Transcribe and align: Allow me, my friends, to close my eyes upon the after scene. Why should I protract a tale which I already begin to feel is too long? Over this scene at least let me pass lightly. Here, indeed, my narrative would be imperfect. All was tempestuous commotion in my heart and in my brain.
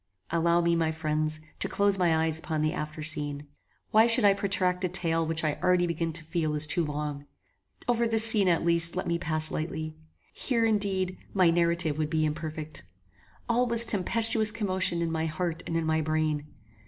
Allow 0.31 0.61
me, 0.61 0.75
my 0.75 0.91
friends, 0.91 1.39
to 1.59 1.69
close 1.69 1.99
my 1.99 2.23
eyes 2.25 2.39
upon 2.39 2.63
the 2.63 2.73
after 2.73 3.03
scene. 3.03 3.45
Why 3.91 4.07
should 4.07 4.25
I 4.25 4.33
protract 4.33 4.83
a 4.83 4.89
tale 4.89 5.27
which 5.27 5.43
I 5.43 5.59
already 5.61 5.85
begin 5.85 6.11
to 6.13 6.23
feel 6.23 6.55
is 6.55 6.65
too 6.65 6.83
long? 6.83 7.27
Over 7.87 8.07
this 8.07 8.23
scene 8.25 8.47
at 8.47 8.65
least 8.65 8.95
let 8.95 9.05
me 9.05 9.19
pass 9.19 9.51
lightly. 9.51 9.95
Here, 10.33 10.65
indeed, 10.65 11.17
my 11.35 11.51
narrative 11.51 11.99
would 11.99 12.09
be 12.09 12.25
imperfect. 12.25 12.81
All 13.47 13.67
was 13.67 13.85
tempestuous 13.85 14.49
commotion 14.49 15.03
in 15.03 15.11
my 15.11 15.27
heart 15.27 15.61
and 15.67 15.77
in 15.77 15.85
my 15.85 16.01
brain. 16.01 16.47